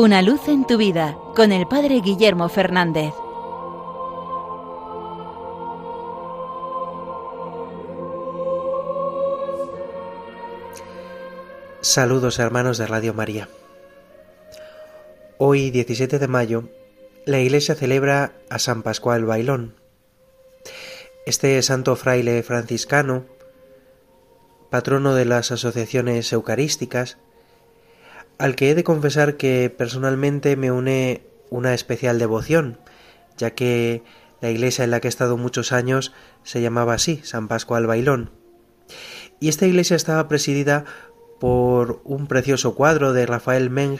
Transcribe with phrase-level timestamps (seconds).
[0.00, 3.12] Una luz en tu vida con el Padre Guillermo Fernández.
[11.80, 13.48] Saludos hermanos de Radio María.
[15.36, 16.68] Hoy, 17 de mayo,
[17.26, 19.74] la Iglesia celebra a San Pascual Bailón.
[21.26, 23.24] Este santo fraile franciscano,
[24.70, 27.18] patrono de las asociaciones eucarísticas,
[28.38, 32.78] al que he de confesar que personalmente me une una especial devoción,
[33.36, 34.02] ya que
[34.40, 36.12] la iglesia en la que he estado muchos años
[36.44, 38.30] se llamaba así, San Pascual Bailón.
[39.40, 40.84] Y esta iglesia estaba presidida
[41.40, 43.98] por un precioso cuadro de Rafael Meng,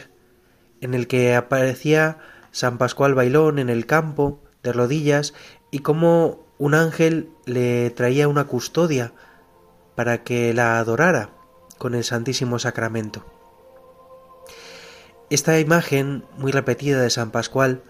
[0.81, 2.17] en el que aparecía
[2.51, 5.33] San Pascual Bailón en el campo, de rodillas,
[5.71, 9.13] y como un ángel le traía una custodia
[9.95, 11.31] para que la adorara
[11.77, 13.38] con el Santísimo Sacramento.
[15.29, 17.83] Esta imagen, muy repetida de San Pascual,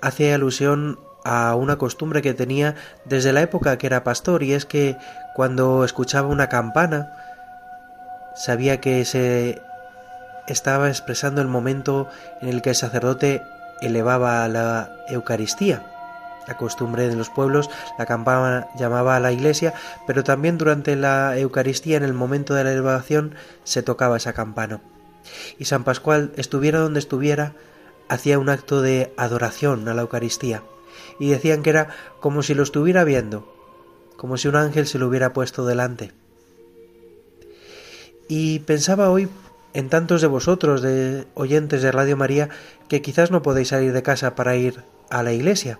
[0.00, 4.64] hace alusión a una costumbre que tenía desde la época que era pastor, y es
[4.64, 4.96] que
[5.34, 7.12] cuando escuchaba una campana,
[8.36, 9.60] sabía que se
[10.46, 12.08] estaba expresando el momento
[12.40, 13.42] en el que el sacerdote
[13.80, 15.82] elevaba la Eucaristía.
[16.46, 17.68] La costumbre de los pueblos,
[17.98, 19.74] la campana llamaba a la iglesia,
[20.06, 23.34] pero también durante la Eucaristía, en el momento de la elevación,
[23.64, 24.80] se tocaba esa campana
[25.58, 27.54] y San Pascual, estuviera donde estuviera,
[28.08, 30.62] hacía un acto de adoración a la Eucaristía,
[31.18, 31.88] y decían que era
[32.20, 33.52] como si lo estuviera viendo,
[34.16, 36.12] como si un ángel se lo hubiera puesto delante.
[38.28, 39.28] Y pensaba hoy
[39.74, 42.48] en tantos de vosotros, de oyentes de Radio María,
[42.88, 45.78] que quizás no podéis salir de casa para ir a la iglesia,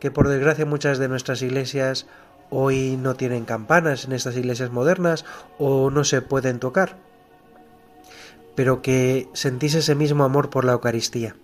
[0.00, 2.06] que por desgracia muchas de nuestras iglesias
[2.50, 5.24] hoy no tienen campanas en estas iglesias modernas
[5.58, 7.05] o no se pueden tocar
[8.56, 11.36] pero que sentís ese mismo amor por la Eucaristía.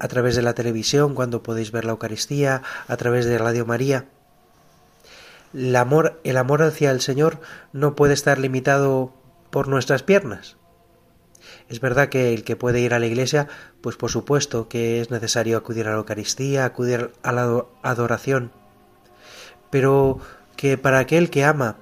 [0.00, 4.06] A través de la televisión, cuando podéis ver la Eucaristía, a través de Radio María.
[5.54, 7.40] El amor, el amor hacia el Señor
[7.72, 9.12] no puede estar limitado
[9.50, 10.56] por nuestras piernas.
[11.68, 13.48] Es verdad que el que puede ir a la iglesia,
[13.80, 18.50] pues por supuesto que es necesario acudir a la Eucaristía, acudir a la adoración,
[19.70, 20.18] pero
[20.56, 21.76] que para aquel que ama,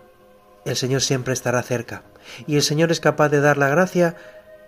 [0.66, 2.02] el Señor siempre estará cerca
[2.46, 4.16] y el Señor es capaz de dar la gracia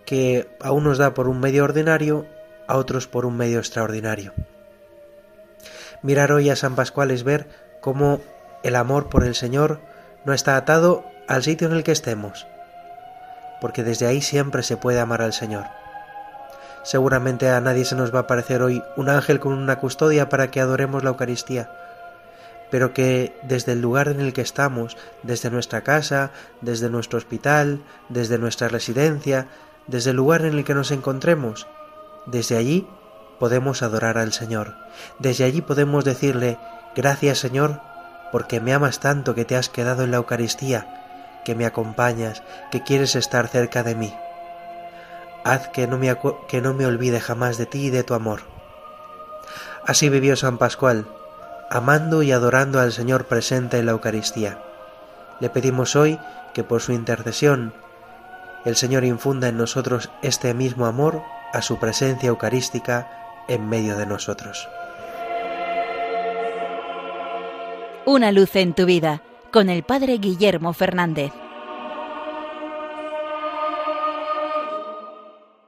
[0.07, 2.25] que a unos da por un medio ordinario,
[2.67, 4.33] a otros por un medio extraordinario.
[6.03, 7.49] Mirar hoy a San Pascual es ver
[7.81, 8.21] cómo
[8.63, 9.81] el amor por el Señor
[10.25, 12.47] no está atado al sitio en el que estemos,
[13.61, 15.65] porque desde ahí siempre se puede amar al Señor.
[16.85, 20.51] Seguramente a nadie se nos va a parecer hoy un ángel con una custodia para
[20.51, 21.71] que adoremos la Eucaristía,
[22.71, 27.83] pero que desde el lugar en el que estamos, desde nuestra casa, desde nuestro hospital,
[28.09, 29.49] desde nuestra residencia,
[29.87, 31.67] desde el lugar en el que nos encontremos,
[32.27, 32.87] desde allí
[33.39, 34.75] podemos adorar al Señor,
[35.19, 36.59] desde allí podemos decirle,
[36.95, 37.81] gracias Señor,
[38.33, 42.83] porque me amas tanto que te has quedado en la Eucaristía, que me acompañas, que
[42.83, 44.15] quieres estar cerca de mí.
[45.45, 46.15] Haz que no me,
[46.49, 48.43] que no me olvide jamás de ti y de tu amor.
[49.87, 51.07] Así vivió San Pascual,
[51.71, 54.59] amando y adorando al Señor presente en la Eucaristía.
[55.41, 56.19] Le pedimos hoy
[56.55, 57.73] que por su intercesión
[58.65, 63.09] el Señor infunda en nosotros este mismo amor a su presencia eucarística
[63.49, 64.69] en medio de nosotros.
[68.05, 71.33] Una luz en tu vida con el Padre Guillermo Fernández.